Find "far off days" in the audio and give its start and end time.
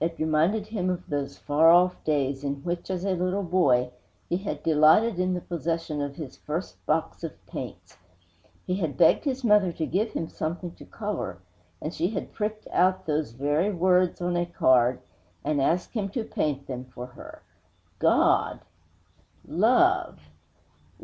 1.38-2.42